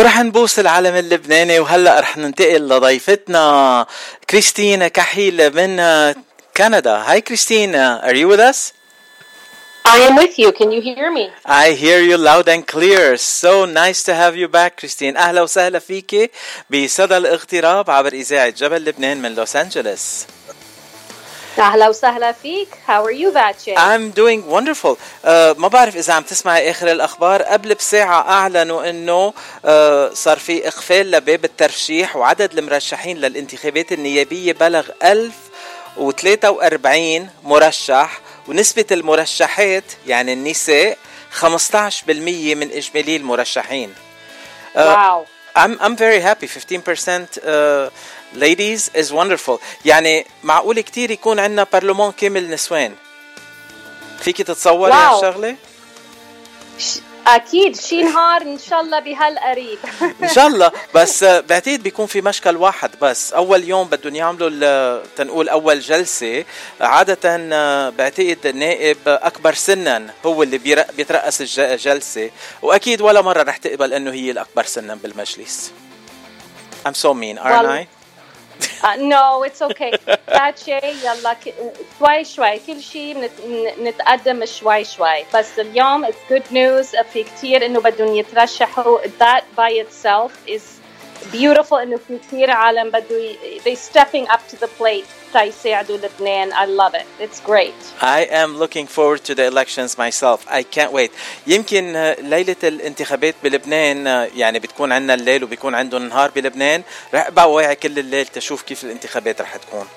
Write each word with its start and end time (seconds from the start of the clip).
ورح 0.00 0.20
نبوس 0.20 0.58
العالم 0.58 0.96
اللبناني 0.96 1.58
وهلأ 1.58 2.00
رح 2.00 2.16
ننتقل 2.16 2.68
لضيفتنا 2.68 3.86
كريستينا 4.30 4.88
كحيل 4.88 5.54
من 5.54 5.76
كندا. 6.56 6.96
هاي 6.96 7.20
كريستينا, 7.20 8.02
are 8.04 8.14
you 8.14 8.28
with 8.28 8.40
us? 8.40 8.72
I 9.84 9.98
am 10.08 10.16
with 10.16 10.38
you. 10.38 10.52
Can 10.52 10.72
you 10.72 10.80
hear 10.80 11.12
me? 11.12 11.30
I 11.44 11.72
hear 11.72 12.00
you 12.00 12.16
loud 12.16 12.48
and 12.48 12.66
clear. 12.66 13.18
So 13.18 13.66
nice 13.66 14.02
to 14.04 14.14
have 14.14 14.36
you 14.36 14.48
back, 14.48 14.78
Christine. 14.78 15.16
أهلا 15.16 15.42
وسهلا 15.42 15.78
فيك 15.78 16.30
بصدى 16.70 17.16
الاغتراب 17.16 17.90
عبر 17.90 18.12
إذاعة 18.12 18.48
جبل 18.48 18.84
لبنان 18.84 19.22
من 19.22 19.34
لوس 19.34 19.56
أنجلوس. 19.56 20.26
أهلا 21.58 21.88
وسهلا 21.88 22.32
فيك. 22.32 22.68
How 22.86 23.04
are 23.04 23.10
you 23.10 23.32
Vache? 23.32 23.74
I'm 23.76 24.10
doing 24.10 24.46
wonderful. 24.46 24.96
Uh, 25.24 25.28
ما 25.58 25.68
بعرف 25.68 25.96
إذا 25.96 26.12
عم 26.14 26.22
تسمعي 26.22 26.70
آخر 26.70 26.90
الأخبار. 26.92 27.42
قبل 27.42 27.74
بساعة 27.74 28.28
أعلنوا 28.30 28.90
إنه 28.90 29.30
uh, 29.30 29.34
صار 30.14 30.38
في 30.38 30.68
إقفال 30.68 31.10
لباب 31.10 31.44
الترشيح 31.44 32.16
وعدد 32.16 32.58
المرشحين 32.58 33.16
للانتخابات 33.18 33.92
النيابية 33.92 34.52
بلغ 34.52 34.88
1043 35.04 37.30
مرشح 37.44 38.20
ونسبة 38.48 38.86
المرشحات 38.92 39.84
يعني 40.06 40.32
النساء 40.32 40.98
15% 41.40 41.44
من 42.08 42.70
إجمالي 42.72 43.16
المرشحين. 43.16 43.94
واو 44.76 45.24
uh, 45.24 45.26
I'm 45.56 45.76
I'm 45.80 45.96
very 45.96 46.20
happy. 46.20 46.46
15% 46.46 46.48
uh, 46.48 46.50
ladies 48.34 48.90
is 48.94 49.12
wonderful. 49.12 49.58
يعني 49.84 50.26
معقول 50.42 50.80
كتير 50.80 51.10
يكون 51.10 51.38
عندنا 51.38 51.66
برلمان 51.72 52.12
كامل 52.12 52.50
نسوان. 52.50 52.94
فيك 54.20 54.42
تتصوري 54.42 54.92
هالشغلة؟ 54.92 55.56
أكيد 57.26 57.76
شي 57.76 58.02
نهار 58.02 58.42
إن 58.42 58.58
شاء 58.58 58.80
الله 58.80 59.00
بهالقريب. 59.00 59.78
إن 60.22 60.28
شاء 60.28 60.46
الله. 60.46 60.72
بس 60.94 61.24
بعتقد 61.24 61.82
بيكون 61.82 62.06
في 62.06 62.20
مشكل 62.20 62.56
واحد. 62.56 62.90
بس 63.02 63.32
أول 63.32 63.64
يوم 63.64 63.88
بدهم 63.88 64.14
يعملوا 64.14 65.02
تنقول 65.16 65.48
أول 65.48 65.80
جلسة 65.80 66.44
عادة 66.80 67.36
بعتقد 67.90 68.38
النائب 68.46 68.98
أكبر 69.06 69.54
سنا 69.54 70.14
هو 70.26 70.42
اللي 70.42 70.58
بيترأس 70.96 71.58
الجلسه 71.58 72.30
وأكيد 72.62 73.00
ولا 73.00 73.22
مرة 73.22 73.42
رح 73.42 73.56
تقبل 73.56 73.94
إنه 73.94 74.12
هي 74.12 74.30
الأكبر 74.30 74.64
سنا 74.64 74.94
بالمجلس. 74.94 75.70
I'm 76.86 76.94
so 76.94 77.12
mean 77.12 77.36
aren't 77.38 77.66
well, 77.66 77.66
I? 77.66 77.99
uh, 78.84 78.96
no 78.96 79.42
it's 79.42 79.62
okay. 79.62 79.92
باتشي 80.28 80.72
يلا 80.72 81.36
شوي 81.98 82.24
شوي 82.24 82.58
كل 82.66 82.82
شيء 82.82 83.30
نتقدم 83.82 84.44
شوي 84.44 84.84
شوي 84.84 85.24
بس 85.34 85.58
اليوم 85.58 86.06
it's 86.06 86.32
good 86.32 86.46
news. 86.52 87.02
في 87.12 87.22
كثير 87.24 87.66
انه 87.66 87.80
بدهم 87.80 88.14
يترشحوا 88.14 88.98
that 89.02 89.42
by 89.56 89.70
itself 89.72 90.32
is 90.48 90.79
beautiful 91.32 91.72
انه 91.72 91.98
في 92.08 92.18
كثير 92.28 92.50
عالم 92.50 92.90
بده 92.90 93.32
they 93.64 93.76
stepping 93.76 94.30
up 94.32 94.40
to 94.52 94.56
the 94.60 94.68
plate. 94.80 95.06
تيساعدوا 95.32 95.96
لبنان 95.96 96.52
I 96.52 96.66
love 96.66 96.94
it. 96.94 97.06
It's 97.24 97.40
great. 97.50 98.02
I 98.02 98.26
am 98.42 98.58
looking 98.58 98.86
forward 98.86 99.24
to 99.24 99.34
the 99.34 99.46
elections 99.46 99.96
myself. 99.96 100.38
I 100.48 100.62
can't 100.76 100.92
wait. 100.92 101.10
يمكن 101.46 102.14
ليلة 102.18 102.56
الانتخابات 102.62 103.34
بلبنان 103.42 104.06
يعني 104.36 104.58
بتكون 104.58 104.92
عندنا 104.92 105.14
الليل 105.14 105.44
وبيكون 105.44 105.74
عندهم 105.74 106.08
نهار 106.08 106.30
بلبنان. 106.30 106.82
رح 107.14 107.26
أبقى 107.26 107.52
واعي 107.52 107.74
كل 107.74 107.98
الليل 107.98 108.26
تشوف 108.26 108.62
كيف 108.62 108.84
الانتخابات 108.84 109.40
رح 109.40 109.56
تكون. 109.56 109.88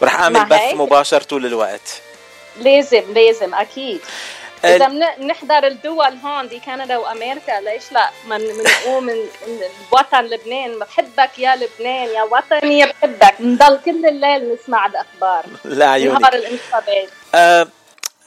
ورح 0.00 0.20
أعمل 0.20 0.44
بث 0.44 0.74
مباشر 0.74 1.20
طول 1.20 1.46
الوقت. 1.46 2.02
لازم 2.60 3.02
لازم 3.14 3.54
أكيد. 3.54 4.00
إذا 4.64 4.88
بنحضر 5.18 5.66
الدول 5.66 6.16
هون 6.24 6.46
بكندا 6.46 6.96
وأمريكا 6.96 7.60
ليش 7.60 7.92
لا؟ 7.92 8.10
ما 8.26 8.38
بنقوم 8.38 9.04
من 9.04 9.16
الوطن 9.92 10.24
لبنان. 10.24 10.78
بحبك 10.78 11.38
يا 11.38 11.56
لبنان 11.56 12.08
يا 12.08 12.22
وطني 12.22 12.86
بحبك. 12.86 13.34
بنضل 13.38 13.80
كل 13.84 14.06
الليل 14.06 14.54
نسمع 14.54 14.86
الأخبار. 14.86 15.44
لا 15.64 15.90
عيوني 15.90 16.18
نهار 16.18 16.34
الانتخابات. 16.34 17.08
أه 17.34 17.68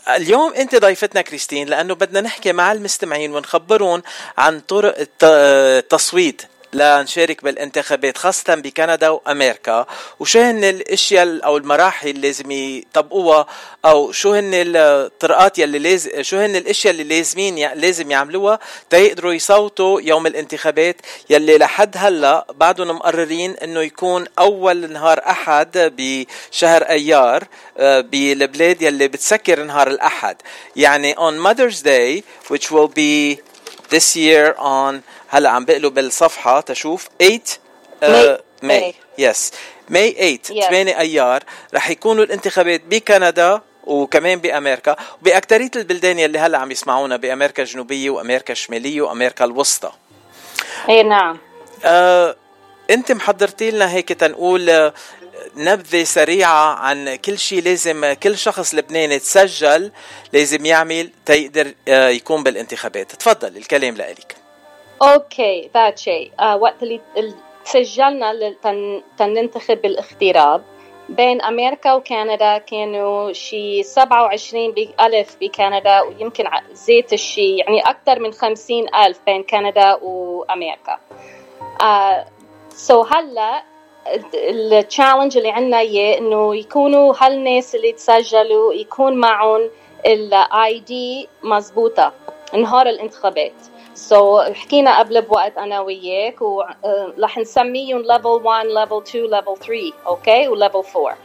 اليوم 0.08 0.54
أنت 0.54 0.76
ضيفتنا 0.76 1.22
كريستين 1.22 1.68
لأنه 1.68 1.96
بدنا 1.96 2.22
نحكي 2.22 2.52
مع 2.52 2.72
المستمعين 2.72 3.36
ونخبرهم 3.36 4.04
عن 4.38 4.60
طرق 4.60 5.08
التصويت. 5.24 6.42
لنشارك 6.74 7.44
بالانتخابات 7.44 8.18
خاصة 8.18 8.56
بكندا 8.56 9.10
وأمريكا. 9.10 9.86
وشو 10.20 10.40
هن 10.40 10.64
الأشياء 10.64 11.46
أو 11.46 11.58
المراحل 11.58 12.10
اللي 12.10 12.28
لازم 12.28 12.52
يطبقوها؟ 12.52 13.46
أو 13.86 14.12
شو 14.12 14.34
هن 14.34 14.52
الطرقات 14.54 15.60
يلي 15.60 15.80
لازم 15.80 16.22
شو 16.22 16.38
هن 16.38 16.56
الأشياء 16.56 16.94
اللي 16.94 17.04
لازمين 17.04 17.74
لازم 17.74 18.12
يعملوها 18.12 18.60
تيقدروا 18.90 19.34
يصوتوا 19.34 20.02
يوم 20.02 20.28
الانتخابات؟ 20.28 20.96
يلي 21.30 21.58
لحد 21.58 21.96
هلأ 21.98 22.46
بعدهم 22.56 22.88
مقررين 22.96 23.52
إنه 23.52 23.82
يكون 23.82 24.26
أول 24.40 24.92
نهار 24.92 25.20
أحد 25.28 25.94
بشهر 25.98 26.82
أيار 26.82 27.44
آه، 27.78 28.02
بالبلاد 28.02 28.82
يلي 28.82 29.08
بتسكر 29.08 29.64
نهار 29.64 29.88
الأحد. 29.88 30.38
يعني 30.76 31.16
on 31.16 31.34
Mother's 31.48 31.82
Day 31.82 32.24
which 32.52 32.72
will 32.72 32.88
be 32.88 33.42
this 33.90 34.16
year 34.16 34.56
on 34.58 35.04
هلا 35.32 35.50
عم 35.50 35.66
بقلب 35.66 35.94
بالصفحة 35.94 36.62
تشوف 36.62 37.10
8 37.20 38.40
May 38.64 38.94
yes 39.18 39.52
May. 39.90 40.40
8 40.48 40.68
8 40.68 41.00
أيار 41.00 41.44
رح 41.74 41.90
يكونوا 41.90 42.24
الانتخابات 42.24 42.82
بكندا 42.82 43.62
وكمان 43.84 44.40
بأمريكا 44.40 44.96
وباكثريه 45.22 45.72
البلدان 45.76 46.20
يلي 46.20 46.40
هلا 46.40 46.58
عم 46.58 46.72
يسمعونا 46.72 47.18
بأمريكا 47.18 47.64
الجنوبية 47.64 48.10
وأمريكا 48.10 48.52
الشمالية 48.52 49.02
وأمريكا 49.02 49.46
الوسطى. 49.46 49.92
اي 50.90 51.04
نعم. 51.04 51.38
آه 51.86 52.36
انت 52.90 53.12
محضرتي 53.12 53.72
لنا 53.72 53.92
هيك 53.92 54.10
تنقول 54.10 54.70
آه، 54.70 54.94
نبذة 55.56 56.04
سريعة 56.04 56.76
عن 56.76 57.16
كل 57.16 57.40
شيء 57.40 57.64
لازم 57.64 58.14
كل 58.14 58.38
شخص 58.38 58.76
لبناني 58.76 59.20
تسجل 59.20 59.92
لازم 60.34 60.66
يعمل 60.66 61.10
تيقدر 61.26 61.74
آه، 61.88 62.10
يكون 62.10 62.44
بالانتخابات. 62.44 63.16
تفضل 63.16 63.58
الكلام 63.58 63.96
لك 63.96 64.41
okay 65.02 65.70
ذات 65.74 66.00
شيء. 66.00 66.32
وقت 66.60 66.84
اللي 66.84 67.02
سجلنا 67.64 68.56
تننتخب 69.18 69.82
بالاغتراب 69.82 70.64
بين 71.10 71.42
أمريكا 71.42 71.94
وكندا 71.94 72.58
كانوا 72.58 73.34
شي 73.34 73.84
27 73.84 74.74
ألف 75.02 75.38
بكندا 75.42 76.02
ويمكن 76.02 76.46
زيت 76.72 77.14
الشي 77.14 77.56
يعني 77.58 77.82
أكثر 77.82 78.20
من 78.20 78.34
50 78.34 78.96
ألف 78.96 79.20
بين 79.26 79.44
كندا 79.44 79.94
وأمريكا. 80.02 81.00
so 82.70 83.04
uh, 83.04 83.08
so 83.08 83.14
هلا 83.14 83.64
ال 84.34 84.44
challenge 84.44 85.38
اللي 85.38 85.50
عندنا 85.52 85.80
اياه 85.80 86.18
إنه 86.18 86.56
يكونوا 86.56 87.14
هالناس 87.20 87.76
اللي 87.76 87.92
تسجلوا 87.92 88.74
يكون 88.74 89.16
معهم 89.16 89.70
ال 90.06 90.80
ID 90.80 91.28
مزبوطه 91.44 92.14
نهار 92.54 92.90
الانتخابات. 92.90 93.71
so 93.94 94.44
so, 94.44 94.52
حكينا 94.52 95.00
قبل 95.00 95.22
بوقت 95.22 95.58
أنا 95.58 95.80
وياك 95.80 96.42
ورح 96.42 97.38
نسميهم 97.38 98.04
level 98.04 98.46
1 98.46 98.66
level 98.68 99.02
2 99.08 99.42
level 99.42 99.56
3 99.60 99.94
okay 100.08 100.48
و 100.48 100.56
level 100.56 100.86
4 100.96 101.18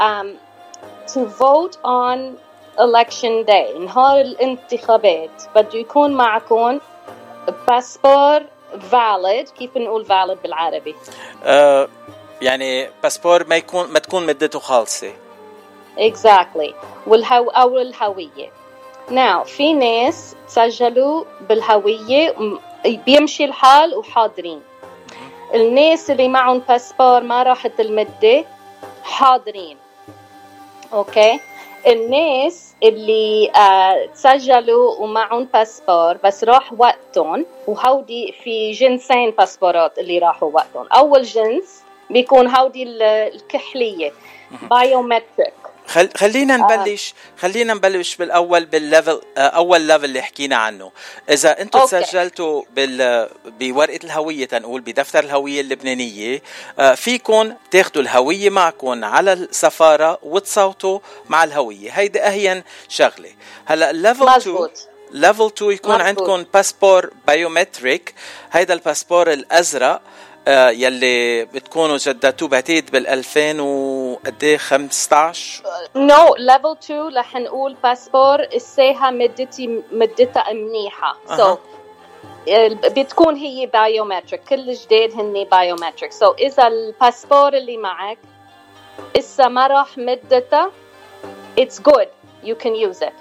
um, 0.00 0.26
to 1.12 1.20
vote 1.26 1.76
on 1.84 2.18
election 2.78 3.44
day 3.46 3.78
نهار 3.78 4.20
الانتخابات 4.20 5.42
بده 5.54 5.78
يكون 5.78 6.12
معكم 6.12 6.80
باسبور 7.68 8.40
valid 8.92 9.50
كيف 9.58 9.76
نقول 9.76 10.06
valid 10.06 10.42
بالعربي؟ 10.42 10.94
uh, 11.42 11.88
يعني 12.42 12.90
باسبور 13.02 13.46
ما 13.46 13.56
يكون 13.56 13.88
ما 13.88 13.98
تكون 13.98 14.26
مدته 14.26 14.58
خالصة. 14.58 15.12
Exactly. 15.96 16.72
والهو 17.06 17.48
أو 17.48 17.78
الهوية. 17.78 18.57
now 19.10 19.44
في 19.44 19.72
ناس 19.72 20.36
سجلوا 20.46 21.24
بالهوية 21.48 22.34
بيمشي 22.84 23.44
الحال 23.44 23.94
وحاضرين. 23.96 24.62
الناس 25.54 26.10
اللي 26.10 26.28
معهم 26.28 26.58
باسبور 26.58 27.20
ما 27.20 27.42
راحت 27.42 27.80
المدة 27.80 28.44
حاضرين. 29.02 29.76
okay 30.92 31.40
الناس 31.86 32.74
اللي 32.82 33.50
آه 33.56 34.06
تسجلوا 34.06 34.94
ومعهم 34.96 35.44
باسبور 35.44 36.16
بس 36.24 36.44
راح 36.44 36.72
وقتهم 36.78 37.46
وهودي 37.66 38.34
في 38.44 38.72
جنسين 38.72 39.30
باسبورات 39.30 39.98
اللي 39.98 40.18
راحوا 40.18 40.50
وقتهم. 40.52 40.86
أول 40.92 41.22
جنس 41.22 41.82
بيكون 42.10 42.48
هودي 42.56 42.82
الكحلية. 43.02 44.12
بايومتريك 44.70 45.54
خل... 45.88 46.08
خلينا 46.16 46.54
آه. 46.54 46.56
نبلش 46.58 47.14
آه. 47.14 47.40
خلينا 47.40 47.74
نبلش 47.74 48.16
بالأول 48.16 48.64
بال 48.64 48.80
level 48.80 49.20
آه، 49.36 49.40
أول 49.40 49.80
level 49.80 50.04
اللي 50.04 50.22
حكينا 50.22 50.56
عنه 50.56 50.92
إذا 51.30 51.60
أنتم 51.60 51.84
تسجلتوا 51.84 52.62
بال... 52.76 53.28
بورقة 53.60 54.00
الهوية 54.04 54.44
تنقول 54.44 54.80
بدفتر 54.80 55.24
الهوية 55.24 55.60
اللبنانية 55.60 56.42
آه، 56.78 56.94
فيكم 56.94 57.54
تاخذوا 57.70 58.02
الهوية 58.02 58.50
معكم 58.50 59.04
على 59.04 59.32
السفارة 59.32 60.18
وتصوتوا 60.22 60.98
مع 61.28 61.44
الهوية 61.44 61.90
هيدي 61.90 62.20
أهين 62.22 62.62
شغلة 62.88 63.30
هلأ 63.66 63.90
ال 63.90 63.96
level 63.96 64.28
2 64.28 64.68
level 65.10 65.46
2 65.46 65.72
يكون 65.72 65.90
مظبوط. 65.94 66.06
عندكم 66.06 66.44
باسبور 66.54 67.10
biometric 67.26 68.14
هيدا 68.52 68.74
الباسبور 68.74 69.32
الأزرق 69.32 70.02
يلي 70.48 71.44
بتكونوا 71.44 71.96
جددتوه 71.96 72.48
بعتقد 72.48 72.90
بال 72.92 73.06
2000 73.06 73.60
وقد 73.60 74.44
إيه؟ 74.44 74.56
15 74.56 75.62
no 75.96 76.34
level 76.34 76.76
2 76.82 77.16
رح 77.16 77.36
نقول 77.36 77.76
باسبور 77.82 78.40
الساعة 78.40 79.10
مدتي 79.10 79.82
مدتها 79.92 80.52
منيحة. 80.52 81.16
so 81.36 81.42
أها. 81.42 81.58
بتكون 82.68 83.36
هي 83.36 83.66
biometric 83.66 84.44
كل 84.48 84.72
جديد 84.72 85.12
هن 85.12 85.44
biometric 85.44 86.12
so 86.12 86.32
إذا 86.32 86.66
الباسبور 86.66 87.54
اللي 87.54 87.76
معك 87.76 88.18
إسا 89.18 89.48
ما 89.48 89.66
راح 89.66 89.98
مدتها 89.98 90.70
it's 91.60 91.78
good. 91.78 92.08
You 92.44 92.54
can 92.54 92.74
use 92.74 93.02
it. 93.02 93.14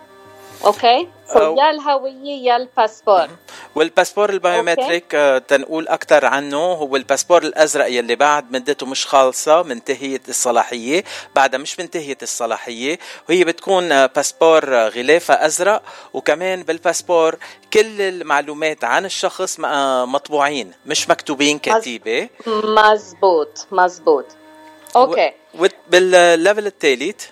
okay 0.66 1.08
so 1.34 1.56
أو- 1.56 1.60
يا 1.60 1.70
الهوية 1.70 2.44
يا 2.50 2.56
الباسبور. 2.58 3.28
والباسبور 3.76 4.30
ال 4.30 4.38
biometric 4.38 5.16
آه، 5.16 5.38
تنقول 5.38 5.88
أكثر 5.88 6.26
عنه. 6.26 6.58
هو 6.58 6.96
الباسبور 6.96 7.44
الأزرق 7.44 7.86
يلي 7.92 8.16
بعد 8.16 8.52
مدته 8.52 8.86
مش 8.86 9.06
خالصة 9.08 9.64
منتهية 9.64 10.22
الصلاحية. 10.30 11.04
بعدها 11.36 11.60
مش 11.60 11.80
منتهية 11.80 12.18
الصلاحية. 12.22 13.00
وهي 13.30 13.44
بتكون 13.44 13.92
آه، 13.92 14.06
باسبور 14.06 14.76
آه، 14.76 14.90
غلافة 14.90 15.34
أزرق. 15.46 15.82
وكمان 16.14 16.64
بالباسبور 16.64 17.36
كل 17.74 18.02
المعلومات 18.02 18.84
عن 18.84 19.06
الشخص 19.06 19.60
مطبوعين 20.06 20.72
مش 20.86 21.10
مكتوبين 21.10 21.60
كتيبة. 21.60 22.30
مزبوط 22.48 23.68
مزبوط. 23.72 24.26
okay 24.96 25.32
و- 25.60 25.66
بال 25.90 26.12
level 26.12 26.68
الثالث 26.68 27.26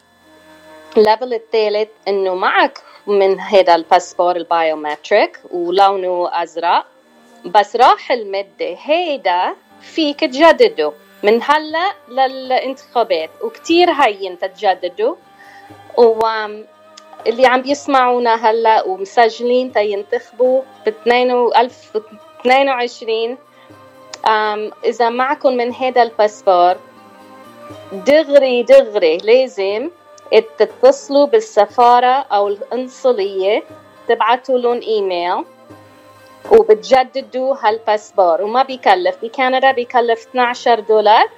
ال 0.97 1.03
level 1.03 1.33
الثالث 1.33 1.89
انه 2.07 2.35
معك 2.35 2.79
من 3.07 3.39
هذا 3.39 3.75
الباسبور 3.75 4.35
ال 4.35 4.46
biometric 4.46 5.39
ولونه 5.51 6.29
أزرق 6.43 6.85
بس 7.45 7.75
راح 7.75 8.11
المدة 8.11 8.75
هيدا 8.83 9.55
فيك 9.81 10.19
تجدده. 10.19 10.93
من 11.23 11.39
هلأ 11.43 11.91
للانتخابات 12.09 13.29
وكتير 13.43 13.91
هين 13.91 14.39
تتجدده. 14.39 15.15
واللي 15.97 17.45
عم 17.45 17.61
بيسمعونا 17.61 18.49
هلأ 18.49 18.83
ومسجلين 18.87 19.71
تينتخبوا 19.71 20.61
ب 20.85 20.89
2022 21.07 23.37
أم، 24.27 24.71
إذا 24.85 25.09
معكم 25.09 25.53
من 25.53 25.73
هذا 25.73 26.03
الباسبور 26.03 26.75
دغري 27.91 28.63
دغري 28.63 29.17
لازم 29.17 29.89
تتصلوا 30.57 31.25
بالسفارة 31.25 32.07
أو 32.07 32.47
القنصلية 32.47 33.63
تبعتوا 34.07 34.57
لهم 34.57 34.81
إيميل 34.81 35.45
وبتجددوا 36.51 37.55
هالباسبور. 37.61 38.41
وما 38.41 38.63
بيكلف 38.63 39.15
بكندا 39.21 39.71
بيكلف 39.71 40.27
12 40.27 40.79
دولار 40.79 41.29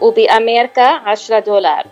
وبأمريكا 0.00 0.82
10 0.82 1.38
دولار. 1.38 1.86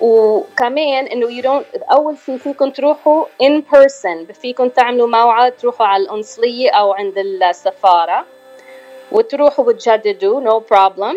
وكمان 0.00 1.06
إنه 1.06 1.42
don't 1.42 1.64
أول 1.92 2.16
شيء 2.26 2.38
فيكم 2.38 2.70
تروحوا 2.70 3.24
in 3.42 3.62
person 3.74 4.32
فيكم 4.32 4.68
تعملوا 4.68 5.08
موعد 5.08 5.56
تروحوا 5.56 5.86
على 5.86 6.02
القنصليه 6.02 6.70
أو 6.70 6.92
عند 6.92 7.18
السفارة. 7.18 8.24
وتروحوا 9.12 9.64
وتجددوا 9.64 10.40
no 10.40 10.62
problem. 10.74 11.16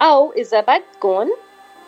أو 0.00 0.32
إذا 0.32 0.60
بدكم 0.60 1.30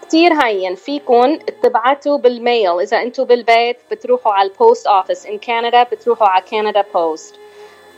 كتير 0.02 0.32
هين 0.32 0.74
فيكم 0.74 1.36
تبعتوا 1.62 2.18
بال 2.18 2.36
mail. 2.36 2.80
إذا 2.80 3.02
أنتم 3.02 3.24
بالبيت 3.24 3.76
بتروحوا 3.90 4.32
على 4.32 4.48
ال 4.48 4.56
post 4.56 4.86
office 4.86 5.26
in 5.26 5.38
Canada 5.38 5.82
بتروحوا 5.82 6.28
على 6.28 6.44
Canada 6.50 6.84
Post 6.94 7.34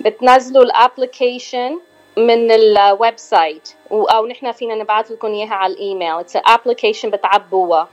بتنزلوا 0.00 0.65
ال 0.65 0.74
application 0.74 1.81
من 2.17 2.50
ال 2.50 3.19
website 3.19 3.69
أو 3.93 4.27
نحن 4.27 4.53
فينا 4.53 4.75
نبعث 4.75 5.11
لكم 5.11 5.29
إياها 5.29 5.55
على 5.55 5.73
الإيميل. 5.73 6.19
it's 6.19 6.37
application 6.37 7.11
بتعبوها. 7.11 7.89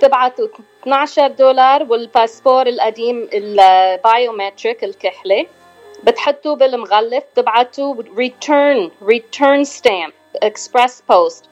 تبعتوا 0.00 0.48
12 0.82 1.28
دولار 1.28 1.82
والباسبور 1.82 2.66
القديم 2.66 3.28
ال 3.32 3.47
biometric 3.47 4.84
الكحلة. 4.84 5.46
بتحطوه 6.04 6.56
بالمغلف. 6.56 7.24
تبعتوا 7.34 7.94
return 8.16 8.90
return 9.02 9.64
stamp 9.64 10.12
express 10.42 11.02
post 11.08 11.44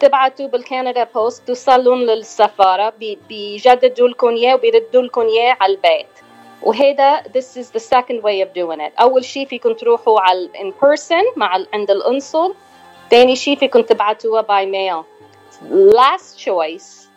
تبعتوا 0.00 0.46
بال 0.46 0.61
Canada 0.61 1.04
Post 1.04 1.46
توصلون 1.46 1.98
للسفارة 2.06 2.90
بي- 2.98 3.18
بيجددوا 3.28 4.08
لكم 4.08 4.28
إياه 4.28 4.54
وبيردوا 4.54 5.02
لكم 5.02 5.20
إياه 5.20 5.56
على 5.60 5.72
البيت. 5.72 6.06
وهيدا 6.62 7.22
this 7.22 7.56
is 7.62 7.66
the 7.70 7.80
second 7.80 8.22
way 8.22 8.42
of 8.44 8.48
doing 8.54 8.80
it. 8.80 9.00
أول 9.00 9.24
شيء 9.24 9.46
فيكم 9.46 9.72
تروحوا 9.72 10.20
على 10.20 10.48
in 10.54 10.84
person 10.86 11.36
مع 11.36 11.58
عند 11.74 11.90
القنصل 11.90 12.54
تاني 13.10 13.36
شيء 13.36 13.56
فيكم 13.56 13.82
تبعتوها 13.82 14.42
by 14.42 14.66
mail. 14.66 15.04
Last 15.96 16.38
choice 16.44 17.08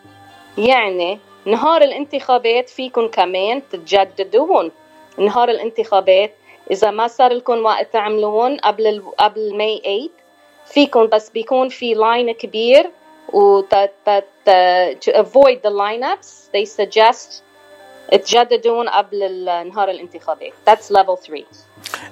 يعني 0.58 1.18
نهار 1.44 1.82
الانتخابات 1.82 2.68
فيكم 2.68 3.08
كمان 3.08 3.62
تتجددون 3.68 4.70
نهار 5.18 5.48
الانتخابات 5.48 6.34
إذا 6.70 6.90
ما 6.90 7.08
صار 7.08 7.32
لكم 7.32 7.64
وقت 7.64 7.92
تعملون 7.92 8.56
قبل. 8.56 9.02
قبل 9.18 9.56
May 9.56 9.80
8 9.84 10.23
فيكم 10.66 11.06
بس 11.06 11.30
بيكون 11.30 11.68
في 11.68 11.94
line 11.94 12.32
كبير 12.32 12.90
و. 13.32 13.60
ت... 13.60 13.74
to 15.04 15.10
avoid 15.12 15.58
the 15.66 15.70
lineups 15.70 16.50
they 16.52 16.64
suggest 16.66 17.42
تجددون 18.12 18.88
قبل 18.88 19.22
ال- 19.22 19.68
نهار 19.68 19.90
الانتخابات 19.90 20.52
that's 20.70 20.90
level 20.90 21.14
3 21.26 21.44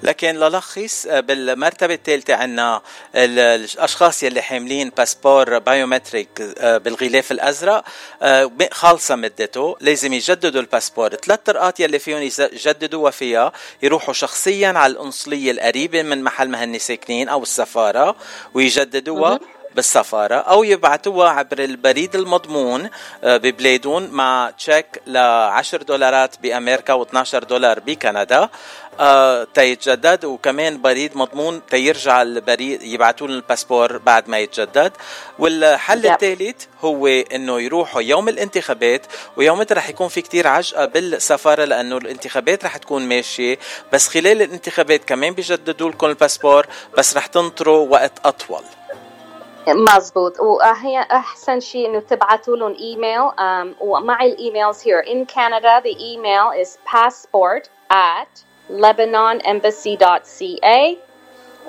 لكن 0.02 0.34
للخص 0.34 1.06
آه، 1.06 1.20
بالمرتبة 1.20 1.94
الثالثة 1.94 2.34
عنا 2.34 2.82
ال- 3.14 3.38
الأشخاص 3.38 4.22
يلي 4.22 4.42
حاملين 4.42 4.90
باسبور 4.96 5.58
biometric 5.58 6.28
آه، 6.58 6.78
بالغلاف 6.78 7.32
الأزرق 7.32 7.84
آه، 8.22 8.50
خالصة 8.72 9.14
مدته 9.16 9.76
لازم 9.80 10.12
يجددوا 10.12 10.60
الباسبور. 10.60 11.08
ثلاث 11.14 11.40
طرقات 11.44 11.80
يلي 11.80 11.98
فيهم 11.98 12.22
يجددوها 12.38 13.10
فيها 13.10 13.52
يروحوا 13.82 14.14
شخصيا 14.14 14.68
على 14.68 14.92
القنصلية 14.92 15.50
القريبة 15.50 16.02
من 16.02 16.22
محل 16.24 16.48
ما 16.48 16.64
هن 16.64 16.78
ساكنين 16.78 17.28
أو 17.28 17.42
السفارة 17.42 18.16
ويجددوها. 18.54 19.40
بالسفارة 19.76 20.34
أو 20.34 20.64
يبعتوها 20.64 21.28
عبر 21.30 21.58
البريد 21.58 22.14
المضمون 22.16 22.90
آه، 23.24 23.36
ببلادهم 23.36 24.10
مع 24.10 24.52
check 24.58 24.86
ل 25.06 25.16
10 25.16 25.82
دولارات 25.82 26.34
بأمريكا 26.42 27.04
و12 27.04 27.36
دولار 27.36 27.80
بكندا. 27.80 28.48
آه، 29.00 29.46
تيتجدد 29.54 30.24
وكمان 30.24 30.82
بريد 30.82 31.16
مضمون 31.16 31.60
تيرجع 31.70 32.22
البريد 32.22 32.82
يبعتوا 32.82 33.26
لهم 33.26 33.36
الباسبور 33.36 33.98
بعد 33.98 34.28
ما 34.28 34.38
يتجدد. 34.38 34.92
والحل 35.38 36.02
Yep. 36.02 36.10
الثالث 36.12 36.64
هو 36.80 37.06
إنه 37.06 37.60
يروحوا 37.60 38.00
يوم 38.02 38.28
الانتخابات 38.28 39.06
ويومتها 39.36 39.74
رح 39.74 39.88
يكون 39.88 40.08
في 40.08 40.20
كتير 40.22 40.46
عجقة 40.46 40.84
بالسفارة 40.84 41.64
لأنه 41.64 41.96
الانتخابات 41.96 42.64
رح 42.64 42.76
تكون 42.76 43.08
ماشية. 43.08 43.58
بس 43.92 44.08
خلال 44.08 44.42
الانتخابات 44.42 45.04
كمان 45.04 45.32
بيجددوا 45.34 45.90
لكم 45.90 46.06
الباسبور 46.06 46.66
بس 46.98 47.16
رح 47.16 47.26
تنطروا 47.26 47.88
وقت 47.88 48.12
أطول. 48.24 48.62
مزبوط 49.68 50.40
وهي 50.40 51.00
احسن 51.00 51.60
شيء 51.60 51.86
انه 51.86 52.00
تبعتوا 52.00 52.56
لهم 52.56 52.74
ايميل 52.74 53.30
um, 53.30 53.66
ومعي 53.80 54.32
ال 54.32 54.39
emails 54.39 54.82
here 54.82 55.00
in 55.00 55.26
Canada 55.26 55.80
the 55.84 55.96
email 56.00 56.50
is 56.62 56.78
passport 56.84 57.68
at 57.90 58.44
lebanonembassy.ca 58.70 60.96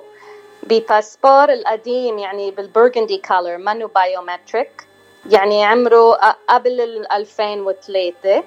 بباسبور 0.63 1.53
القديم 1.53 2.19
يعني 2.19 2.51
بالبرغندي 2.51 3.17
كولر 3.17 3.57
منو 3.57 3.87
بايومتريك 3.87 4.87
يعني 5.29 5.65
عمره 5.65 6.11
قبل 6.49 6.81
ال 6.81 7.11
2003 7.11 8.43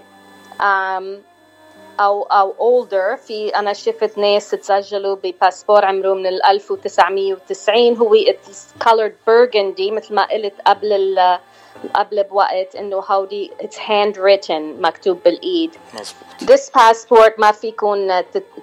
um, 0.60 1.30
أو 2.00 2.22
أو 2.22 2.54
older. 2.58 3.20
في 3.20 3.48
أنا 3.48 3.72
شفت 3.72 4.18
ناس 4.18 4.50
تسجلوا 4.50 5.16
بباسبور 5.22 5.84
عمره 5.84 6.14
من 6.14 6.26
ال 6.26 6.42
1990 6.44 7.96
هو 7.96 8.14
it's 8.14 8.84
colored 8.84 9.14
burgundy 9.26 9.92
مثل 9.92 10.14
ما 10.14 10.26
قلت 10.26 10.54
قبل 10.66 10.92
ال 10.92 11.38
قبل 11.94 12.24
بوقت 12.24 12.76
إنه 12.76 12.96
هودي 12.96 13.50
it's 13.62 13.76
handwritten 13.76 14.80
مكتوب 14.80 15.18
بالإيد. 15.24 15.70
this 16.42 16.70
passport 16.70 17.38
ما 17.38 17.52
فيكم 17.52 18.20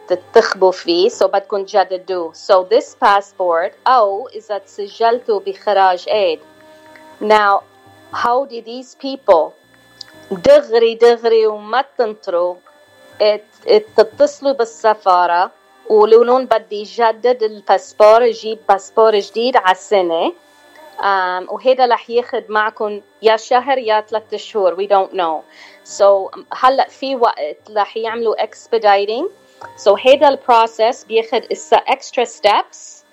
تتخبوا 0.08 0.72
فيه 0.72 1.10
so 1.10 1.26
بدكم 1.26 1.64
تجددوه. 1.66 2.34
So 2.34 2.64
this 2.64 2.96
passport 2.96 3.72
أو 3.88 4.28
إذا 4.28 4.58
تسجلتوا 4.58 5.40
بخراج 5.40 6.10
aid 6.10 6.40
Now, 7.20 7.64
how 8.14 8.46
did 8.46 8.66
these 8.66 8.96
people 8.96 9.52
دغري 10.32 10.96
دغري 10.96 11.48
وما 11.48 11.84
تنطروا. 11.98 12.56
تتصلوا 13.98 14.52
بالسفارة 14.52 15.52
وقولوا 15.90 16.40
بدي 16.40 16.84
جدد 16.84 17.44
الباسبور 17.44 18.22
يجيب 18.22 18.60
باسبور 18.70 19.20
جديد 19.20 19.58
على 19.58 19.76
السنة. 19.76 20.34
Um, 21.00 21.50
وهذا 21.50 21.86
رح 21.86 22.10
ياخذ 22.10 22.44
معكم 22.50 23.02
يا 23.22 23.38
شهر 23.38 23.78
يا 23.78 24.02
ثلاثة 24.02 24.38
شهور. 24.38 24.76
We 24.76 24.88
don't 24.88 25.14
know. 25.14 25.44
So 25.84 26.32
هلأ 26.54 26.88
في 26.90 27.16
وقت 27.16 27.72
رح 27.76 27.98
يعملوا 27.98 28.36
expediting. 28.44 29.30
So 29.78 29.96
هذا 30.08 30.28
ال 30.28 30.37
process 30.37 31.04
بياخذ 31.04 31.42
extra 31.88 32.26
steps. 32.26 33.04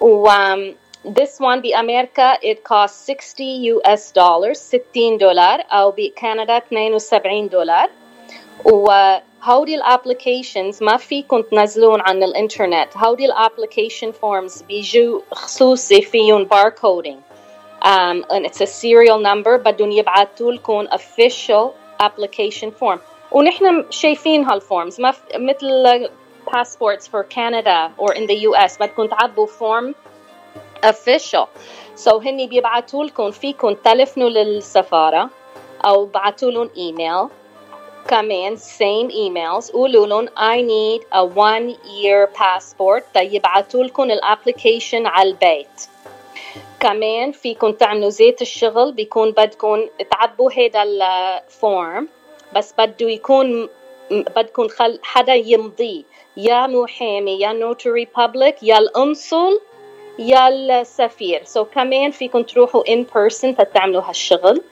و 0.00 0.28
um, 0.28 0.74
this 1.04 1.40
one 1.40 1.60
بأمريكا 1.60 2.34
it 2.34 2.64
costs 2.64 3.10
60 3.10 3.64
US 3.64 4.12
dollars 4.12 4.58
60 4.58 5.18
دولار 5.18 5.64
أو 5.70 5.90
بكندا 5.90 6.56
72 6.56 7.48
دولار 7.48 7.90
وهودي 8.64 9.74
ال 9.74 9.82
applications 9.82 10.82
ما 10.82 10.96
فيكم 10.96 11.42
تنزلون 11.42 12.00
عن 12.00 12.22
الإنترنت. 12.22 12.96
هودي 12.96 13.26
ال 13.26 13.33
application 13.33 14.12
forms 14.12 14.62
بيجوا 14.62 15.20
خصوصي 15.32 16.02
فيهم 16.02 16.44
barcoding 16.44 17.18
um, 17.82 18.24
and 18.30 18.44
it's 18.46 18.60
a 18.60 18.66
serial 18.66 19.18
number 19.18 19.58
بدهم 19.58 19.90
يبعثوا 19.90 20.52
لكم 20.52 20.86
official 20.88 21.74
application 22.02 22.70
form. 22.70 22.98
ونحن 23.32 23.84
شايفين 23.90 24.44
هال 24.44 24.60
forms 24.60 25.00
ما 25.00 25.14
مثل 25.34 26.08
passports 26.46 27.06
for 27.06 27.22
Canada 27.24 27.92
or 27.98 28.12
in 28.12 28.26
the 28.26 28.34
US 28.48 28.78
بدكم 28.80 29.06
تعبوا 29.06 29.46
form 29.46 29.94
official. 30.82 31.48
So 31.96 32.14
هني 32.14 32.46
بيبعتوا 32.46 33.04
لكم 33.04 33.30
فيكم 33.30 33.74
تلفنوا 33.74 34.28
للسفارة 34.28 35.30
أو 35.84 36.06
بعتوا 36.06 36.50
لهم 36.50 36.70
ايميل 36.76 37.28
كمان 38.08 38.56
same 38.56 39.10
emails 39.10 39.72
قولوا 39.72 40.06
لهم 40.06 40.28
I 40.28 40.60
need 40.62 41.04
a 41.12 41.24
one 41.24 41.76
year 41.84 42.26
passport 42.26 43.16
يبعتوا 43.16 43.84
لكم 43.84 44.10
ال 44.10 44.18
application 44.18 45.06
على 45.06 45.28
البيت 45.28 45.89
كمان 46.80 47.32
فيكم 47.32 47.72
تعملوا 47.72 48.08
زيت 48.08 48.42
الشغل 48.42 48.92
بيكون 48.92 49.30
بدكم 49.30 49.86
تعبوا 50.10 50.50
هيدا 50.52 50.82
ال 50.82 51.07
form 51.07 52.08
بس 52.56 52.74
بده 52.78 53.10
يكون 53.10 53.68
بدكم 54.10 54.68
خل 54.68 54.98
حدا 55.02 55.34
يمضي. 55.34 56.04
يا 56.36 56.66
محامي 56.66 57.40
يا 57.40 57.52
notary 57.52 58.08
public 58.16 58.62
يا 58.62 58.78
القنصل 58.78 59.60
يا 60.18 60.48
السفير. 60.48 61.44
so 61.44 61.64
so 61.64 61.66
كمان 61.74 62.10
فيكم 62.10 62.42
تروحوا 62.42 62.84
in 62.84 63.04
person 63.04 63.56
تتعملوا 63.58 64.02
هالشغل. 64.02 64.62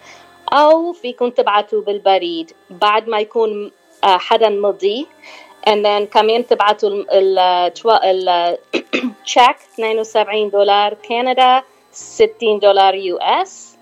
أو 0.53 0.93
فيكم 0.93 1.31
تبعتوا 1.31 1.83
بالبريد 1.83 2.53
بعد 2.71 3.09
ما 3.09 3.19
يكون 3.19 3.71
حدا 4.03 4.49
مضي. 4.49 5.07
And 5.67 5.85
then 5.85 6.05
كمان 6.13 6.47
تبعتوا 6.47 6.91
ال 7.13 8.59
check 9.35 9.57
72 9.75 10.51
دولار 10.51 10.95
كندا. 10.95 11.63
60 11.93 12.59
دولار 12.59 12.95
US. 12.95 13.79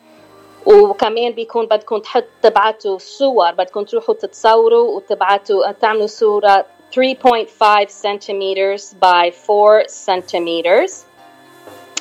وكمان 0.66 1.32
بيكون 1.32 1.66
بدكم 1.66 1.98
تحط 1.98 2.24
تبعتوا 2.42 2.98
صور 2.98 3.52
بدكم 3.52 3.84
تروحوا 3.84 4.14
تتصوروا 4.14 4.96
وتبعتوا 4.96 5.72
تعملوا 5.72 6.06
صورة 6.06 6.66
3.5 6.92 7.88
centimeters 7.88 8.94
by 8.94 9.30
4 9.50 9.86
centimeters. 10.06 10.92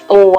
و 0.10 0.36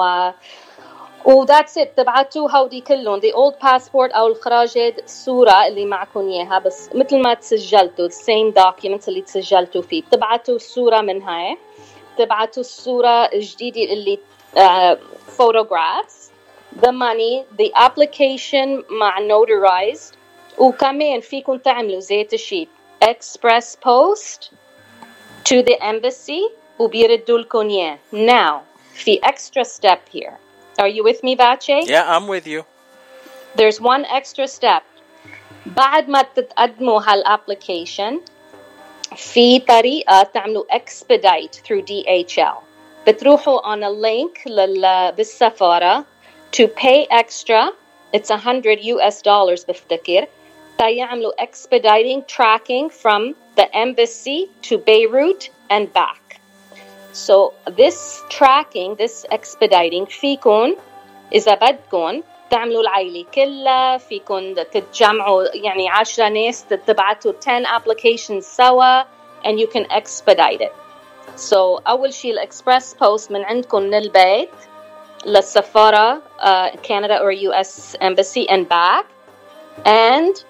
و 1.25 1.45
that's 1.45 1.75
it. 1.83 1.87
تبعتوا 1.97 2.51
هودي 2.51 2.81
كلهم. 2.81 3.19
the 3.19 3.33
old 3.33 3.55
passport 3.61 4.15
أو 4.15 4.27
الخراجة 4.27 4.95
الصورة 5.03 5.67
اللي 5.67 5.85
معكم 5.85 6.29
إياها. 6.29 6.59
بس 6.59 6.89
مثل 6.95 7.21
ما 7.21 7.33
تسجلتوا 7.33 8.09
same 8.09 8.53
document 8.53 9.07
اللي 9.07 9.21
تسجلتوا 9.21 9.81
فيه. 9.81 10.01
بتبعتوا 10.01 10.55
الصورة 10.55 11.01
من 11.01 11.21
هاي. 11.21 11.57
بتبعتوا 12.15 12.61
الصورة 12.61 13.09
الجديدة 13.09 13.93
اللي 13.93 14.19
uh, 14.56 14.96
photographs 15.38 16.30
the 16.80 16.92
money 16.92 17.44
the 17.58 17.70
application 17.74 18.84
مع 18.90 19.18
notarized 19.18 20.14
وكمان 20.58 21.20
فيكم 21.20 21.58
تعملوا 21.58 22.00
زي 22.00 22.28
الشيء 22.32 22.68
express 23.04 23.76
post 23.76 24.50
to 25.44 25.62
the 25.62 25.78
embassy 25.80 26.52
وبيردوا 26.78 27.38
لكم 27.38 27.68
اياه 27.68 27.98
now 28.12 28.60
في 28.94 29.20
extra 29.24 29.64
step 29.64 29.98
here 30.14 30.38
are 30.78 30.88
you 30.88 31.04
with 31.04 31.22
me 31.22 31.34
Bache? 31.34 31.86
Yeah, 31.86 32.04
I'm 32.08 32.26
with 32.26 32.46
you. 32.46 32.64
There's 33.54 33.80
one 33.80 34.04
extra 34.06 34.48
step. 34.48 34.82
بعد 35.66 36.08
ما 36.08 36.22
تقدموا 36.22 37.00
هالابلكيشن 37.00 38.20
في 39.16 39.58
طريقة 39.58 40.22
تعملوا 40.22 40.64
expedite 40.72 41.54
through 41.64 41.82
DHL. 41.82 42.65
بتروحوا 43.06 43.60
on 43.60 43.82
a 43.82 43.90
link 43.90 44.46
لل 44.46 45.12
بالسفارة 45.16 46.04
to 46.56 46.66
pay 46.66 47.06
extra 47.10 47.68
it's 48.16 48.30
100 48.30 48.80
US 48.84 49.22
dollars 49.22 49.66
بفتكر 49.68 50.26
تيعملوا 50.78 51.32
expediting 51.40 52.22
tracking 52.26 52.90
from 52.90 53.34
the 53.56 53.66
embassy 53.74 54.48
to 54.62 54.78
Beirut 54.78 55.50
and 55.70 55.92
back. 55.92 56.40
So 57.12 57.52
this 57.66 58.22
tracking, 58.30 58.96
this 58.96 59.26
expediting 59.30 60.04
فيكن 60.06 60.76
إذا 61.32 61.54
بدكن 61.54 62.22
تعملوا 62.50 62.80
العيلة 62.82 63.24
كلها 63.34 63.98
فيكن 63.98 64.54
تتجمعوا 64.72 65.44
يعني 65.54 65.88
10 65.88 66.28
ناس 66.28 66.64
تبعتوا 66.86 67.32
10 67.40 67.64
applications 67.64 68.44
سوا 68.44 69.02
and 69.44 69.60
you 69.60 69.66
can 69.66 69.86
expedite 69.90 70.60
it. 70.60 70.72
So 71.36 71.82
أول 71.88 72.14
شيء 72.14 72.32
الإكسبرس 72.32 72.94
بوست 72.94 73.30
من 73.30 73.44
عندكم 73.44 73.82
من 73.82 73.94
البيت 73.94 74.50
للسفارة 75.26 76.22
uh, 76.38 76.76
Canada 76.82 77.20
or 77.20 77.30
US 77.30 77.96
embassy 78.00 78.48
and 78.48 78.68
back 78.68 79.06
and 79.84 80.44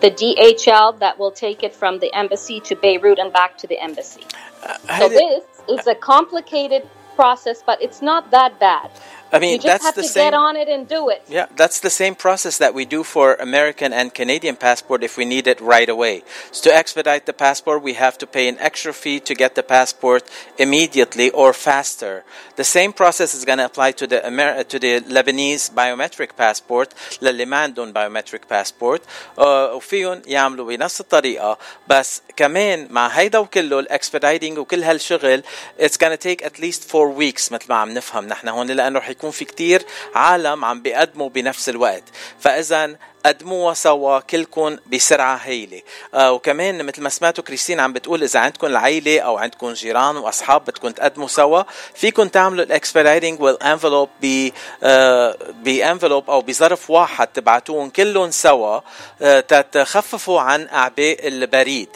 the 0.00 0.10
DHL 0.10 0.98
that 1.00 1.18
will 1.18 1.32
take 1.32 1.62
it 1.62 1.74
from 1.74 1.98
the 1.98 2.12
embassy 2.14 2.60
to 2.60 2.76
Beirut 2.76 3.18
and 3.18 3.32
back 3.32 3.58
to 3.58 3.66
the 3.66 3.78
embassy. 3.82 4.24
Uh, 4.62 4.98
so 4.98 5.08
this 5.08 5.44
is 5.68 5.86
a 5.86 5.94
complicated 5.94 6.82
process, 7.16 7.62
but 7.66 7.82
it's 7.82 8.00
not 8.00 8.30
that 8.30 8.60
bad. 8.60 8.90
I 9.32 9.38
mean, 9.38 9.52
you 9.52 9.58
just 9.58 9.66
that's 9.66 9.84
have 9.84 9.94
the 9.94 10.02
to 10.02 10.08
same. 10.08 10.26
get 10.30 10.34
on 10.34 10.56
it 10.56 10.68
and 10.68 10.88
do 10.88 11.10
it. 11.10 11.22
Yeah, 11.28 11.46
that's 11.54 11.80
the 11.80 11.90
same 11.90 12.14
process 12.14 12.56
that 12.58 12.72
we 12.72 12.84
do 12.86 13.02
for 13.04 13.34
American 13.34 13.92
and 13.92 14.14
Canadian 14.14 14.56
passport 14.56 15.02
if 15.04 15.18
we 15.18 15.26
need 15.26 15.46
it 15.46 15.60
right 15.60 15.88
away. 15.96 16.22
So 16.50 16.70
to 16.70 16.76
expedite 16.76 17.26
the 17.26 17.34
passport, 17.34 17.82
we 17.82 17.92
have 17.94 18.16
to 18.18 18.26
pay 18.26 18.48
an 18.48 18.58
extra 18.58 18.92
fee 18.94 19.20
to 19.20 19.34
get 19.34 19.54
the 19.54 19.62
passport 19.62 20.22
immediately 20.56 21.28
or 21.30 21.52
faster. 21.52 22.24
The 22.56 22.64
same 22.64 22.92
process 22.92 23.34
is 23.34 23.44
going 23.44 23.58
to 23.58 23.66
apply 23.66 23.92
to 24.00 24.06
the 24.06 24.26
Amer- 24.26 24.64
to 24.64 24.78
the 24.78 25.00
Lebanese 25.00 25.64
biometric 25.72 26.30
passport, 26.36 26.94
للي 27.22 27.44
ما 27.44 27.56
عندهم 27.56 27.92
biometric 27.92 28.48
passport 28.48 29.00
uh, 29.36 29.40
وفيهم 29.76 30.22
يعملوا 30.26 30.66
بنفس 30.66 31.00
الطريقة 31.00 31.58
بس 31.88 32.22
كمان 32.36 32.86
مع 32.90 33.08
هيدا 33.08 33.38
وكله 33.38 33.80
الاكسبediting 33.80 34.58
وكل 34.58 34.82
هالشغل 34.84 35.42
it's 35.78 35.96
going 35.96 36.12
to 36.12 36.28
take 36.28 36.42
at 36.42 36.58
least 36.58 36.84
four 36.84 37.10
weeks 37.10 37.52
مثل 37.52 37.64
ما 37.68 37.74
عم 37.76 37.90
نفهم 37.94 38.26
نحن 38.28 38.48
هون 38.48 38.66
لانه 38.66 38.98
رح 38.98 39.08
يكون 39.23 39.31
في 39.31 39.45
كتير 39.45 39.85
عالم 40.15 40.65
عم 40.65 40.81
بيقدموا 40.81 41.29
بنفس 41.29 41.69
الوقت. 41.69 42.03
فاذا 42.39 42.95
قدموها 43.25 43.73
سوا 43.73 44.19
كلكم 44.19 44.77
بسرعة 44.93 45.35
هايلة. 45.35 45.81
آه 46.13 46.31
وكمان 46.31 46.85
مثل 46.85 47.01
ما 47.01 47.09
سمعتوا 47.09 47.43
كريستين 47.43 47.79
عم 47.79 47.93
بتقول 47.93 48.23
إذا 48.23 48.39
عندكم 48.39 48.67
العيلة 48.67 49.19
أو 49.19 49.37
عندكم 49.37 49.73
جيران 49.73 50.17
وأصحاب 50.17 50.61
بدكم 50.61 50.89
تقدموا 50.89 51.27
سوا 51.27 51.63
فيكم 51.95 52.27
تعملوا 52.27 52.63
ال 52.63 52.70
expediting 52.70 53.41
وال 53.41 53.55
envelope 53.55 54.09
ب 54.21 54.49
آه 54.83 55.37
ب 55.63 55.70
envelope 55.70 56.29
أو 56.29 56.41
بظرف 56.41 56.89
واحد 56.89 57.27
تبعتوهم 57.27 57.89
كلهم 57.89 58.31
سوا 58.31 58.79
آه 59.21 59.39
تتخففوا 59.39 60.41
عن 60.41 60.67
أعباء 60.67 61.27
البريد. 61.27 61.89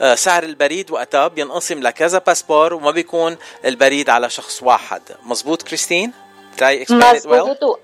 آه 0.00 0.14
سعر 0.14 0.42
البريد 0.42 0.90
وقتها 0.90 1.28
بينقسم 1.28 1.82
لكذا 1.82 2.18
باسبور 2.18 2.74
وما 2.74 2.90
بيكون 2.90 3.36
البريد 3.64 4.10
على 4.10 4.30
شخص 4.30 4.62
واحد. 4.62 5.02
مزبوط 5.26 5.62
كريستين؟ 5.62 6.23
Did 6.53 6.63
I 6.63 6.71
explain 6.71 7.15
it 7.15 7.25
well? 7.25 7.79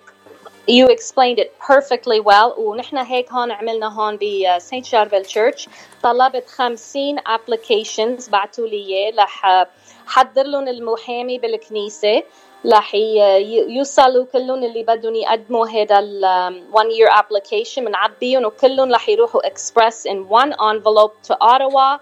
You 0.68 0.88
explained 0.88 1.40
it 1.40 1.60
perfectly 1.60 2.20
well 2.20 2.56
ونحن 2.58 2.98
هيك 2.98 3.32
هون 3.32 3.52
عملنا 3.52 3.88
هون 3.88 4.18
ب 4.22 4.46
سانت 4.58 4.86
شارفيل 4.86 5.26
تشيرش 5.26 5.70
طلبت 6.04 6.50
50 6.50 7.20
applications 7.20 8.30
بعثوا 8.30 8.68
لي 8.68 8.78
اياه 8.78 9.14
رح 9.18 9.66
حضر 10.08 10.44
لهم 10.44 10.68
المحامي 10.68 11.38
بالكنيسه 11.38 12.24
رح 12.66 12.96
يوصلوا 12.96 14.26
كلهم 14.26 14.64
اللي 14.64 14.84
بدهم 14.84 15.16
يقدموا 15.16 15.68
هذا 15.68 16.00
ال 16.00 16.64
one 16.74 16.90
year 16.90 17.20
application 17.20 17.80
بنعبيهم 17.80 18.46
وكلهم 18.46 18.92
رح 18.92 19.10
يروحوا 19.10 19.42
express 19.42 20.06
in 20.06 20.18
one 20.30 20.52
envelope 20.52 21.14
to 21.28 21.38
Ottawa 21.42 21.98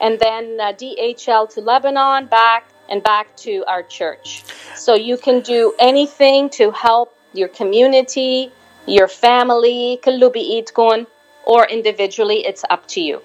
and 0.00 0.18
then 0.18 0.60
uh, 0.60 0.72
DHL 0.72 1.48
to 1.54 1.60
Lebanon 1.60 2.26
back 2.26 2.64
and 2.89 3.03
back 3.03 3.35
to 3.45 3.63
our 3.67 3.83
church. 3.83 4.43
So 4.75 4.95
you 4.95 5.17
can 5.17 5.41
do 5.41 5.73
anything 5.79 6.49
to 6.59 6.71
help 6.71 7.09
your 7.33 7.47
community, 7.47 8.51
your 8.87 9.07
family 9.07 9.99
كله 10.03 10.29
بإيدكم 10.29 11.05
or 11.45 11.65
individually 11.65 12.45
it's 12.45 12.63
up 12.69 12.87
to 12.87 13.01
you. 13.01 13.19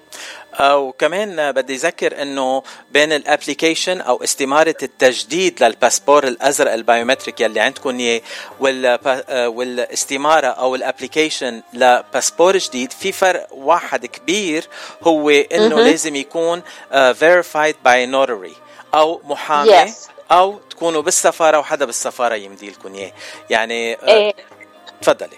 وكمان 0.61 1.51
بدي 1.51 1.75
أذكر 1.75 2.21
إنه 2.21 2.63
بين 2.91 3.11
ال 3.11 3.19
application 3.19 4.01
أو 4.01 4.23
استمارة 4.23 4.75
التجديد 4.83 5.63
للباسبور 5.63 6.27
الأزرق 6.27 6.73
ال 6.73 6.80
biometric 6.80 7.41
يلي 7.41 7.59
عندكم 7.59 7.99
إياه 7.99 8.21
والاستمارة 9.47 10.47
أو 10.47 10.75
ال 10.75 10.82
application 10.82 11.61
لباسبور 11.73 12.57
جديد 12.57 12.91
في 12.91 13.11
فرق 13.11 13.47
واحد 13.51 14.05
كبير 14.05 14.67
هو 15.03 15.29
إنه 15.29 15.75
لازم 15.75 16.15
يكون 16.15 16.61
verified 17.13 17.75
by 17.85 18.05
notary 18.05 18.53
أو 18.95 19.21
محامي 19.23 19.85
yes. 19.85 20.09
أو 20.31 20.59
تكونوا 20.69 21.01
بالسفاره 21.01 21.59
وحدا 21.59 21.85
بالسفاره 21.85 22.35
يمضي 22.35 22.69
لكم 22.69 22.93
اياه 22.93 23.11
يعني 23.49 24.03
إيه. 24.07 24.33
تفضلي 25.01 25.37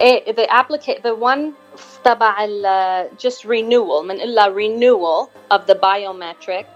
إيه 0.00 0.32
the 0.32 0.48
applicant 0.48 1.02
the 1.02 1.14
one 1.14 1.52
تبع 2.04 2.44
ال 2.44 3.10
just 3.26 3.44
renewal 3.44 4.02
من 4.02 4.20
إلا 4.20 4.54
renewal 4.54 5.28
of 5.56 5.60
the 5.66 5.74
biometric 5.74 6.66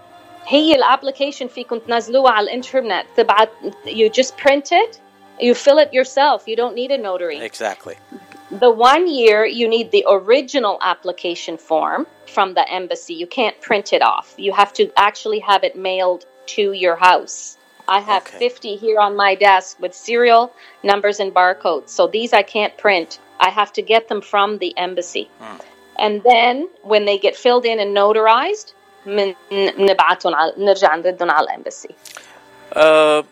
هي 0.47 0.75
ال 0.75 0.81
application 0.81 1.47
فيكم 1.47 1.79
تنزلوها 1.79 2.31
على 2.31 2.43
الانترنت 2.43 3.05
تبعت 3.17 3.49
you 3.85 4.09
just 4.21 4.37
print 4.37 4.71
it 4.71 4.99
you 5.39 5.53
fill 5.53 5.79
it 5.79 5.93
yourself 5.93 6.47
you 6.47 6.55
don't 6.55 6.75
need 6.75 6.91
a 6.91 6.97
notary 6.97 7.39
exactly 7.49 7.95
the 8.50 8.70
one 8.70 9.08
year 9.08 9.44
you 9.44 9.68
need 9.68 9.90
the 9.90 10.04
original 10.08 10.78
application 10.80 11.56
form 11.56 12.06
from 12.26 12.54
the 12.54 12.70
embassy 12.70 13.14
you 13.14 13.26
can't 13.26 13.60
print 13.60 13.92
it 13.92 14.02
off 14.02 14.34
you 14.36 14.52
have 14.52 14.72
to 14.72 14.90
actually 14.96 15.40
have 15.40 15.64
it 15.64 15.76
mailed 15.76 16.26
to 16.46 16.72
your 16.72 16.96
house 16.96 17.56
I 17.86 18.00
have 18.00 18.22
okay. 18.22 18.38
50 18.38 18.76
here 18.76 18.98
on 18.98 19.14
my 19.14 19.34
desk 19.34 19.78
with 19.78 19.94
serial 19.94 20.54
numbers 20.82 21.20
and 21.20 21.34
barcodes. 21.34 21.90
So 21.90 22.06
these 22.06 22.32
I 22.32 22.42
can't 22.42 22.74
print. 22.78 23.18
I 23.38 23.50
have 23.50 23.74
to 23.74 23.82
get 23.82 24.08
them 24.08 24.22
from 24.22 24.56
the 24.56 24.74
embassy. 24.78 25.28
Mm. 25.38 25.60
And 25.98 26.22
then 26.22 26.70
when 26.82 27.04
they 27.04 27.18
get 27.18 27.36
filled 27.36 27.66
in 27.66 27.78
and 27.80 27.94
notarized 27.94 28.72
نبعتهم 29.06 30.34
على 30.34 30.54
نرجع 30.56 30.96
نردهم 30.96 31.30
على 31.30 31.44
الامبسي. 31.44 31.94
Uh, 32.72 33.22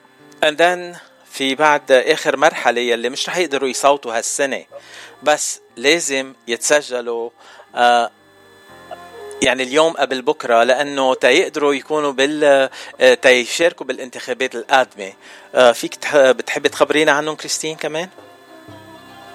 and 0.43 0.59
then 0.59 1.01
في 1.38 1.56
بعد 1.56 1.92
آخر 1.92 2.38
مرحلة 2.38 2.82
يلي 2.82 3.10
مش 3.10 3.30
رح 3.30 3.38
يقدروا 3.38 3.70
يصوتوا 3.70 4.18
هالسنة 4.18 4.66
بس 5.24 5.62
لازم 5.76 6.34
يتسجلوا 6.48 7.30
uh, 7.76 7.80
يعني 9.44 9.64
اليوم 9.64 9.94
قبل 9.94 10.22
بكرة 10.22 10.64
لأنه 10.64 11.14
تيقدروا 11.14 11.74
يكونوا 11.74 12.12
بال 12.12 12.70
تيشاركوا 13.22 13.86
بالانتخابات 13.86 14.56
القادمة 14.56 15.14
فيك 15.74 16.16
بتحبي 16.16 16.70
تخبرينا 16.70 17.12
عنهم 17.12 17.36
كريستين 17.36 17.76
كمان؟ 17.76 18.10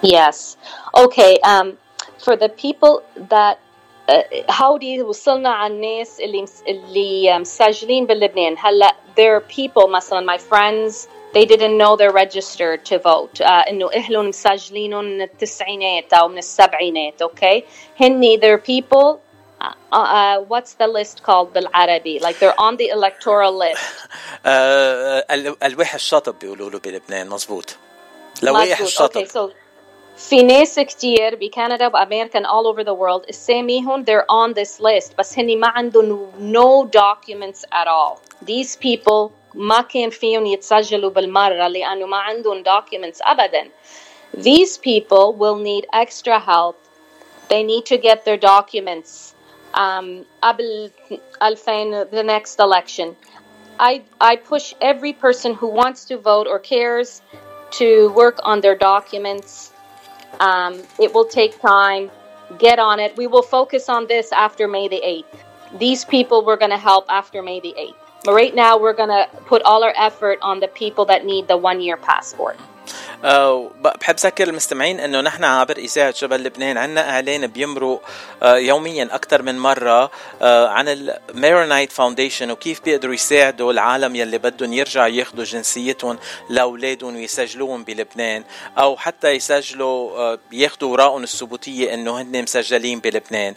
Yes. 0.04 0.56
Okay. 0.96 1.38
Um, 1.44 1.78
for 2.24 2.34
the 2.36 2.48
people 2.48 3.02
that 3.30 3.58
do 4.80 4.86
you 4.86 5.02
وصلنا 5.04 5.48
على 5.48 5.74
الناس 5.74 6.20
اللي 6.20 6.44
اللي 6.68 7.38
مسجلين 7.38 8.06
بلبنان 8.06 8.56
هلأ 8.58 8.94
there 9.16 9.40
are 9.40 9.54
people 9.56 9.88
مثلا 9.88 10.36
my 10.36 10.40
friends 10.40 11.08
they 11.33 11.45
didn't 11.45 11.77
know 11.77 11.95
they're 11.95 12.11
registered 12.25 12.85
to 12.85 12.97
vote 12.99 13.41
uh, 13.41 13.69
انه 13.69 13.89
اهلهم 13.93 14.27
مسجلينهم 14.27 15.05
من 15.05 15.21
التسعينات 15.21 16.13
او 16.13 16.27
من 16.27 16.37
السبعينات 16.37 17.23
okay 17.23 17.63
هني 18.01 18.37
there 18.37 18.53
are 18.53 18.57
people 18.57 19.19
uh, 19.61 19.73
uh, 19.91 20.37
what's 20.51 20.73
the 20.73 20.87
list 20.87 21.23
called 21.23 21.53
بالعربي 21.53 22.19
like 22.19 22.39
they're 22.39 22.59
on 22.59 22.77
the 22.77 22.89
electoral 22.89 23.57
list 23.57 24.07
الوح 25.63 25.93
الشطب 25.93 26.39
بيقولوا 26.39 26.69
له 26.69 26.79
بلبنان 26.79 27.29
مزبوط 27.29 27.75
لوائح 28.43 28.79
الشطب 28.79 29.25
okay, 29.25 29.29
so 29.29 29.51
في 30.17 30.43
ناس 30.43 30.79
كتير 30.79 31.35
بكندا 31.35 31.87
وامريكا 31.87 32.39
and 32.39 32.45
all 32.45 32.67
over 32.67 32.83
the 32.83 32.93
world 32.93 33.29
اساميهم 33.29 34.05
they're 34.05 34.25
on 34.31 34.53
this 34.53 34.79
list 34.79 35.17
بس 35.17 35.39
هني 35.39 35.55
ما 35.55 35.67
عندهم 35.67 36.31
no 36.53 36.85
documents 36.85 37.61
at 37.71 37.87
all 37.87 38.19
these 38.45 38.75
people 38.75 39.31
ما 39.53 39.81
كان 39.81 40.09
فيهم 40.09 40.45
يتسجلوا 40.45 41.09
بالمرة 41.09 41.67
لأنه 41.67 42.05
ما 42.05 42.17
عندهم 42.17 42.63
documents 42.63 43.19
أبدا 43.21 43.69
these 44.33 44.77
people 44.77 45.33
will 45.33 45.55
need 45.55 45.85
extra 45.93 46.39
help 46.39 46.75
they 47.49 47.63
need 47.63 47.85
to 47.85 47.97
get 47.97 48.25
their 48.25 48.37
documents 48.37 49.33
um, 49.73 50.25
قبل 50.43 50.91
2000 51.41 52.11
the 52.11 52.23
next 52.23 52.59
election 52.59 53.15
I, 53.79 54.03
I 54.19 54.37
push 54.37 54.73
every 54.81 55.13
person 55.13 55.53
who 55.53 55.67
wants 55.67 56.05
to 56.05 56.17
vote 56.17 56.47
or 56.47 56.59
cares 56.59 57.21
to 57.79 58.09
work 58.13 58.39
on 58.43 58.61
their 58.61 58.75
documents 58.75 59.71
um, 60.39 60.81
it 60.99 61.13
will 61.13 61.25
take 61.25 61.59
time. 61.61 62.11
Get 62.59 62.79
on 62.79 62.99
it. 62.99 63.17
We 63.17 63.27
will 63.27 63.41
focus 63.41 63.89
on 63.89 64.07
this 64.07 64.31
after 64.31 64.67
May 64.67 64.87
the 64.87 65.01
8th. 65.03 65.79
These 65.79 66.05
people 66.05 66.45
we're 66.45 66.57
going 66.57 66.71
to 66.71 66.77
help 66.77 67.05
after 67.09 67.41
May 67.41 67.59
the 67.59 67.75
8th. 67.77 68.00
But 68.24 68.34
right 68.34 68.54
now, 68.54 68.78
we're 68.78 68.92
going 68.92 69.08
to 69.08 69.28
put 69.46 69.62
all 69.62 69.82
our 69.82 69.92
effort 69.96 70.38
on 70.42 70.60
the 70.60 70.68
people 70.68 71.06
that 71.06 71.24
need 71.24 71.48
the 71.48 71.56
one 71.56 71.80
year 71.80 71.96
passport. 71.96 72.56
بحب 74.00 74.16
ذكر 74.16 74.48
المستمعين 74.48 75.00
إنه 75.00 75.20
نحن 75.20 75.44
عبر 75.44 75.76
إذاعة 75.76 76.14
جبل 76.18 76.44
لبنان 76.44 76.78
عندنا 76.78 77.10
إعلان 77.10 77.46
بيمرق 77.46 78.02
يوميا 78.42 79.08
أكثر 79.12 79.42
من 79.42 79.58
مرة 79.58 80.10
عن 80.42 80.88
ال 80.88 81.00
Maronite 81.00 81.92
Foundation 81.92 82.50
وكيف 82.50 82.80
بيقدروا 82.84 83.14
يساعدوا 83.14 83.72
العالم 83.72 84.16
يلي 84.16 84.38
بدهم 84.38 84.72
يرجعوا 84.72 85.06
ياخذوا 85.06 85.44
جنسيتهم 85.44 86.18
لأولادهم 86.50 87.16
ويسجلوهم 87.16 87.84
بلبنان 87.84 88.44
أو 88.78 88.96
حتى 88.96 89.30
يسجلوا 89.30 90.36
ياخذوا 90.52 90.90
اوراقهم 90.90 91.22
الثبوتية 91.22 91.94
إنه 91.94 92.20
هن 92.20 92.42
مسجلين 92.42 93.00
بلبنان. 93.00 93.54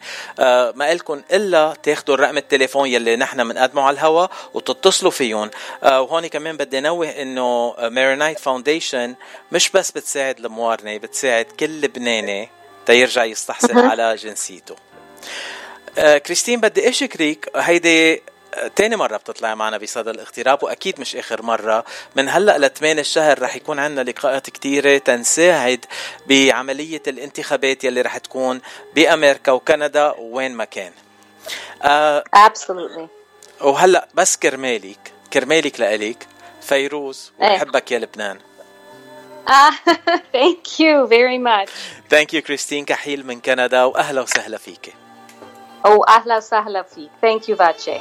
ما 0.76 0.94
لكم 0.94 1.22
إلا 1.32 1.74
تاخذوا 1.84 2.16
الرقم 2.16 2.38
التليفون 2.38 2.90
يلي 2.90 3.16
نحن 3.16 3.48
بنقدمه 3.48 3.82
على 3.82 3.94
الهواء 3.94 4.32
وتتصلوا 4.54 5.12
فيهم. 5.12 5.50
وهون 5.84 6.28
كمان 6.28 6.58
بدي 6.58 6.80
نوه 6.80 7.10
إنه 7.10 7.76
Maronite 7.80 8.40
Foundation 8.40 9.15
مش 9.52 9.70
بس 9.70 9.92
بتساعد 9.92 10.46
الموارنة 10.46 10.98
بتساعد 10.98 11.46
كل 11.46 11.82
لبناني 11.82 12.50
تيرجع 12.86 13.24
يستحصل 13.24 13.78
على 13.78 14.16
جنسيته. 14.16 14.76
آه 15.98 16.18
كريستين 16.18 16.62
بدي 16.62 16.90
اشكرك 16.90 17.50
هيدي 17.56 18.22
تاني 18.76 18.96
مرة 18.96 19.18
بتطلع 19.18 19.56
معنا 19.56 19.78
بصدى 19.78 20.10
الاغتراب 20.10 20.64
وأكيد 20.64 21.00
مش 21.00 21.16
آخر 21.16 21.42
مرة. 21.42 21.86
من 22.16 22.30
هلأ 22.30 22.58
لثمان 22.58 23.00
الشهر 23.00 23.42
رح 23.42 23.56
يكون 23.56 23.80
عندنا 23.80 24.10
لقاءات 24.10 24.50
كتيرة 24.50 24.98
تنساعد 24.98 25.86
بعملية 26.28 27.02
الانتخابات 27.08 27.84
يلي 27.84 28.02
رح 28.02 28.18
تكون 28.18 28.62
بأمريكا 28.96 29.52
وكندا 29.52 30.16
وين 30.18 30.52
ما 30.52 30.66
كان. 30.66 30.92
آه 31.84 32.24
Absolutely. 32.36 33.08
وهلأ 33.62 34.08
بس 34.14 34.38
كرمالك 34.38 35.12
كرمالك 35.34 35.80
لإلك 35.80 36.28
فيروز 36.62 37.32
وبحبك 37.40 37.92
يا 37.92 38.00
لبنان. 38.00 38.40
Ah, 39.47 39.73
thank 40.33 40.79
you 40.81 41.07
very 41.07 41.39
much. 41.39 41.71
Thank 42.09 42.33
you, 42.33 42.43
Christine 42.43 42.85
كحيل 42.85 43.27
من 43.27 43.41
كندا 43.41 43.85
وأهلا 43.85 44.21
وسهلا 44.21 44.59
فيك. 44.59 44.95
أو 45.87 46.05
أهلا 46.05 46.37
وسهلا 46.37 46.83
فيك. 46.83 47.11
Thank 47.23 47.49
you, 47.49 47.57
Vache. 47.57 48.01